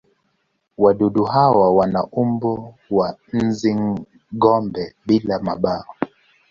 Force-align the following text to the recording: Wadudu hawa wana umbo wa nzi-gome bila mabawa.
Wadudu 0.77 1.23
hawa 1.33 1.75
wana 1.75 2.03
umbo 2.05 2.75
wa 2.91 3.15
nzi-gome 3.33 4.93
bila 5.07 5.39
mabawa. 5.39 5.95